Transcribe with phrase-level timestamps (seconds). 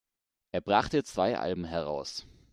[0.51, 2.25] Er brachte zwei Alben heraus.